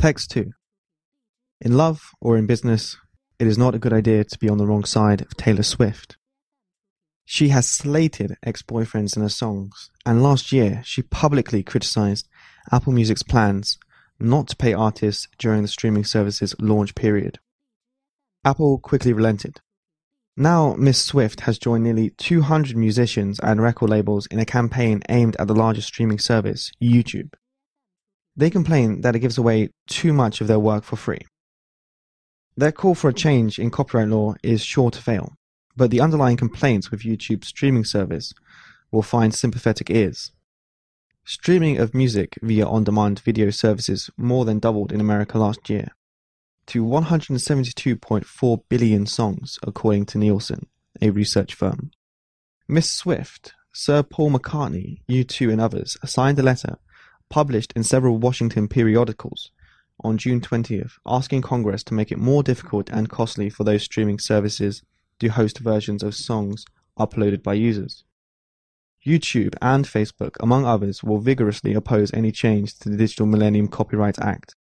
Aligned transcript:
Text 0.00 0.30
2. 0.30 0.52
In 1.60 1.76
love 1.76 2.12
or 2.22 2.38
in 2.38 2.46
business, 2.46 2.96
it 3.38 3.46
is 3.46 3.58
not 3.58 3.74
a 3.74 3.78
good 3.78 3.92
idea 3.92 4.24
to 4.24 4.38
be 4.38 4.48
on 4.48 4.56
the 4.56 4.66
wrong 4.66 4.82
side 4.82 5.20
of 5.20 5.36
Taylor 5.36 5.62
Swift. 5.62 6.16
She 7.26 7.50
has 7.50 7.68
slated 7.68 8.38
ex 8.42 8.62
boyfriends 8.62 9.14
in 9.14 9.20
her 9.20 9.28
songs, 9.28 9.90
and 10.06 10.22
last 10.22 10.52
year 10.52 10.80
she 10.86 11.02
publicly 11.02 11.62
criticized 11.62 12.30
Apple 12.72 12.94
Music's 12.94 13.22
plans 13.22 13.76
not 14.18 14.48
to 14.48 14.56
pay 14.56 14.72
artists 14.72 15.28
during 15.36 15.60
the 15.60 15.68
streaming 15.68 16.04
service's 16.04 16.54
launch 16.58 16.94
period. 16.94 17.38
Apple 18.42 18.78
quickly 18.78 19.12
relented. 19.12 19.60
Now, 20.34 20.76
Miss 20.78 21.04
Swift 21.04 21.40
has 21.40 21.58
joined 21.58 21.84
nearly 21.84 22.08
200 22.16 22.74
musicians 22.74 23.38
and 23.40 23.60
record 23.60 23.90
labels 23.90 24.24
in 24.28 24.38
a 24.38 24.46
campaign 24.46 25.02
aimed 25.10 25.36
at 25.36 25.46
the 25.46 25.54
largest 25.54 25.88
streaming 25.88 26.18
service, 26.18 26.72
YouTube. 26.82 27.34
They 28.40 28.48
complain 28.48 29.02
that 29.02 29.14
it 29.14 29.18
gives 29.18 29.36
away 29.36 29.68
too 29.86 30.14
much 30.14 30.40
of 30.40 30.46
their 30.46 30.58
work 30.58 30.82
for 30.82 30.96
free. 30.96 31.20
Their 32.56 32.72
call 32.72 32.94
for 32.94 33.10
a 33.10 33.12
change 33.12 33.58
in 33.58 33.70
copyright 33.70 34.08
law 34.08 34.34
is 34.42 34.64
sure 34.64 34.90
to 34.90 35.02
fail, 35.02 35.34
but 35.76 35.90
the 35.90 36.00
underlying 36.00 36.38
complaints 36.38 36.90
with 36.90 37.02
YouTube's 37.02 37.48
streaming 37.48 37.84
service 37.84 38.32
will 38.90 39.02
find 39.02 39.34
sympathetic 39.34 39.90
ears. 39.90 40.32
Streaming 41.22 41.76
of 41.76 41.92
music 41.92 42.38
via 42.40 42.66
on 42.66 42.82
demand 42.82 43.20
video 43.20 43.50
services 43.50 44.08
more 44.16 44.46
than 44.46 44.58
doubled 44.58 44.90
in 44.90 45.02
America 45.02 45.38
last 45.38 45.68
year 45.68 45.88
to 46.68 46.82
172.4 46.82 48.62
billion 48.70 49.04
songs, 49.04 49.58
according 49.62 50.06
to 50.06 50.16
Nielsen, 50.16 50.66
a 51.02 51.10
research 51.10 51.52
firm. 51.52 51.90
Miss 52.66 52.90
Swift, 52.90 53.52
Sir 53.74 54.02
Paul 54.02 54.30
McCartney, 54.30 55.02
U2, 55.10 55.52
and 55.52 55.60
others 55.60 55.98
signed 56.06 56.38
a 56.38 56.42
letter 56.42 56.78
published 57.30 57.72
in 57.74 57.82
several 57.82 58.18
Washington 58.18 58.68
periodicals 58.68 59.50
on 60.02 60.18
June 60.18 60.40
20th 60.40 60.92
asking 61.06 61.42
Congress 61.42 61.82
to 61.84 61.94
make 61.94 62.10
it 62.10 62.18
more 62.18 62.42
difficult 62.42 62.90
and 62.90 63.08
costly 63.08 63.48
for 63.48 63.64
those 63.64 63.82
streaming 63.82 64.18
services 64.18 64.82
to 65.18 65.28
host 65.28 65.58
versions 65.58 66.02
of 66.02 66.14
songs 66.14 66.64
uploaded 66.98 67.42
by 67.42 67.54
users. 67.54 68.04
YouTube 69.06 69.54
and 69.62 69.86
Facebook, 69.86 70.36
among 70.40 70.66
others, 70.66 71.02
will 71.02 71.20
vigorously 71.20 71.72
oppose 71.72 72.12
any 72.12 72.30
change 72.30 72.78
to 72.78 72.90
the 72.90 72.96
Digital 72.96 73.26
Millennium 73.26 73.68
Copyright 73.68 74.18
Act, 74.18 74.56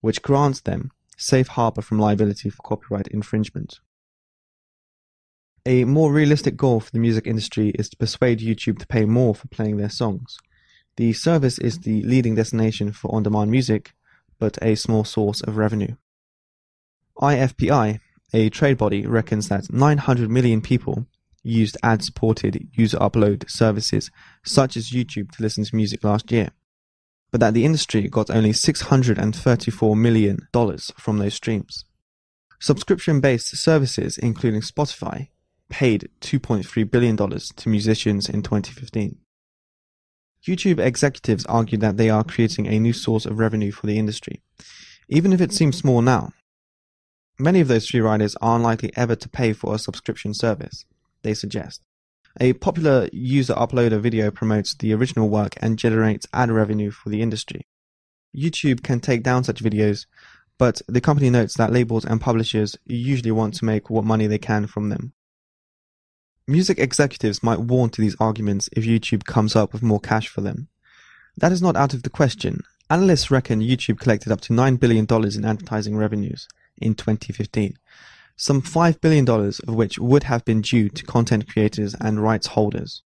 which 0.00 0.22
grants 0.22 0.60
them 0.60 0.92
safe 1.16 1.48
harbor 1.48 1.82
from 1.82 1.98
liability 1.98 2.50
for 2.50 2.62
copyright 2.62 3.08
infringement. 3.08 3.80
A 5.66 5.84
more 5.84 6.12
realistic 6.12 6.56
goal 6.56 6.80
for 6.80 6.90
the 6.90 6.98
music 6.98 7.26
industry 7.26 7.70
is 7.70 7.88
to 7.90 7.96
persuade 7.96 8.40
YouTube 8.40 8.78
to 8.78 8.86
pay 8.86 9.04
more 9.04 9.34
for 9.34 9.48
playing 9.48 9.76
their 9.76 9.90
songs. 9.90 10.38
The 11.00 11.14
service 11.14 11.58
is 11.58 11.78
the 11.78 12.02
leading 12.02 12.34
destination 12.34 12.92
for 12.92 13.14
on 13.14 13.22
demand 13.22 13.50
music, 13.50 13.94
but 14.38 14.58
a 14.60 14.74
small 14.74 15.02
source 15.02 15.40
of 15.40 15.56
revenue. 15.56 15.96
IFPI, 17.16 18.00
a 18.34 18.50
trade 18.50 18.76
body, 18.76 19.06
reckons 19.06 19.48
that 19.48 19.72
900 19.72 20.28
million 20.28 20.60
people 20.60 21.06
used 21.42 21.78
ad 21.82 22.04
supported 22.04 22.68
user 22.74 22.98
upload 22.98 23.48
services 23.48 24.10
such 24.44 24.76
as 24.76 24.90
YouTube 24.90 25.30
to 25.30 25.42
listen 25.42 25.64
to 25.64 25.74
music 25.74 26.04
last 26.04 26.30
year, 26.30 26.50
but 27.30 27.40
that 27.40 27.54
the 27.54 27.64
industry 27.64 28.06
got 28.06 28.28
only 28.28 28.50
$634 28.52 29.96
million 29.96 30.48
from 30.98 31.16
those 31.16 31.32
streams. 31.32 31.86
Subscription 32.58 33.22
based 33.22 33.56
services, 33.56 34.18
including 34.18 34.60
Spotify, 34.60 35.28
paid 35.70 36.10
$2.3 36.20 36.90
billion 36.90 37.16
to 37.16 37.68
musicians 37.70 38.28
in 38.28 38.42
2015. 38.42 39.16
YouTube 40.46 40.78
executives 40.78 41.44
argue 41.46 41.78
that 41.78 41.96
they 41.96 42.08
are 42.08 42.24
creating 42.24 42.66
a 42.66 42.80
new 42.80 42.92
source 42.92 43.26
of 43.26 43.38
revenue 43.38 43.70
for 43.70 43.86
the 43.86 43.98
industry, 43.98 44.40
even 45.08 45.32
if 45.32 45.40
it 45.40 45.52
seems 45.52 45.76
small 45.76 46.00
now. 46.00 46.32
Many 47.38 47.60
of 47.60 47.68
those 47.68 47.88
free 47.88 48.00
riders 48.00 48.36
are 48.40 48.56
unlikely 48.56 48.92
ever 48.96 49.16
to 49.16 49.28
pay 49.28 49.52
for 49.52 49.74
a 49.74 49.78
subscription 49.78 50.34
service, 50.34 50.84
they 51.22 51.34
suggest. 51.34 51.82
A 52.40 52.52
popular 52.54 53.08
user 53.12 53.54
uploader 53.54 54.00
video 54.00 54.30
promotes 54.30 54.74
the 54.74 54.94
original 54.94 55.28
work 55.28 55.54
and 55.58 55.78
generates 55.78 56.26
ad 56.32 56.50
revenue 56.50 56.90
for 56.90 57.08
the 57.08 57.22
industry. 57.22 57.66
YouTube 58.36 58.82
can 58.82 59.00
take 59.00 59.22
down 59.22 59.44
such 59.44 59.62
videos, 59.62 60.06
but 60.56 60.80
the 60.86 61.00
company 61.00 61.30
notes 61.30 61.56
that 61.56 61.72
labels 61.72 62.04
and 62.04 62.20
publishers 62.20 62.76
usually 62.84 63.32
want 63.32 63.54
to 63.54 63.64
make 63.64 63.90
what 63.90 64.04
money 64.04 64.26
they 64.26 64.38
can 64.38 64.66
from 64.66 64.88
them. 64.90 65.12
Music 66.50 66.80
executives 66.80 67.44
might 67.44 67.60
warn 67.60 67.90
to 67.90 68.00
these 68.00 68.16
arguments 68.18 68.68
if 68.72 68.82
YouTube 68.82 69.22
comes 69.22 69.54
up 69.54 69.72
with 69.72 69.84
more 69.84 70.00
cash 70.00 70.26
for 70.26 70.40
them. 70.40 70.66
That 71.36 71.52
is 71.52 71.62
not 71.62 71.76
out 71.76 71.94
of 71.94 72.02
the 72.02 72.10
question. 72.10 72.64
Analysts 72.90 73.30
reckon 73.30 73.60
YouTube 73.60 74.00
collected 74.00 74.32
up 74.32 74.40
to 74.40 74.52
$9 74.52 74.80
billion 74.80 75.06
in 75.08 75.44
advertising 75.44 75.96
revenues 75.96 76.48
in 76.76 76.96
2015, 76.96 77.78
some 78.34 78.62
$5 78.62 79.00
billion 79.00 79.28
of 79.30 79.76
which 79.76 80.00
would 80.00 80.24
have 80.24 80.44
been 80.44 80.60
due 80.60 80.88
to 80.88 81.04
content 81.04 81.48
creators 81.48 81.94
and 82.00 82.20
rights 82.20 82.48
holders. 82.48 83.04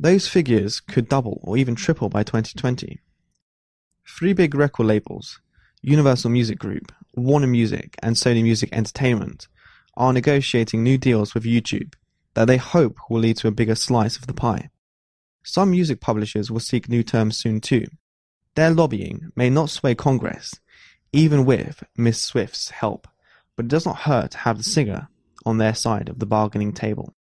Those 0.00 0.26
figures 0.26 0.80
could 0.80 1.08
double 1.08 1.38
or 1.44 1.56
even 1.56 1.76
triple 1.76 2.08
by 2.08 2.24
2020. 2.24 2.98
Three 4.04 4.32
big 4.32 4.52
record 4.56 4.86
labels, 4.86 5.38
Universal 5.80 6.30
Music 6.30 6.58
Group, 6.58 6.90
Warner 7.14 7.46
Music, 7.46 7.94
and 8.02 8.16
Sony 8.16 8.42
Music 8.42 8.68
Entertainment, 8.72 9.46
are 9.96 10.12
negotiating 10.12 10.82
new 10.82 10.98
deals 10.98 11.34
with 11.34 11.44
YouTube 11.44 11.94
that 12.34 12.46
they 12.46 12.56
hope 12.56 12.96
will 13.08 13.20
lead 13.20 13.36
to 13.38 13.48
a 13.48 13.52
bigger 13.52 13.74
slice 13.74 14.16
of 14.16 14.26
the 14.26 14.34
pie. 14.34 14.70
Some 15.42 15.70
music 15.70 16.00
publishers 16.00 16.50
will 16.50 16.60
seek 16.60 16.88
new 16.88 17.02
terms 17.02 17.38
soon 17.38 17.60
too. 17.60 17.86
Their 18.54 18.70
lobbying 18.70 19.30
may 19.36 19.50
not 19.50 19.70
sway 19.70 19.94
Congress, 19.94 20.54
even 21.12 21.44
with 21.44 21.82
Miss 21.96 22.22
Swift's 22.22 22.70
help 22.70 23.06
but 23.60 23.66
it 23.66 23.68
does 23.68 23.84
not 23.84 23.98
hurt 23.98 24.30
to 24.30 24.38
have 24.38 24.56
the 24.56 24.64
singer 24.64 25.06
on 25.44 25.58
their 25.58 25.74
side 25.74 26.08
of 26.08 26.18
the 26.18 26.24
bargaining 26.24 26.72
table. 26.72 27.14